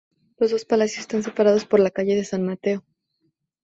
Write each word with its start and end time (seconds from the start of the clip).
Los 0.39 0.49
dos 0.49 0.65
palacios 0.65 1.01
están 1.01 1.21
separados 1.21 1.65
por 1.67 1.79
la 1.79 1.91
calle 1.91 2.15
de 2.15 2.23
San 2.25 2.43
Mateo. 2.43 2.83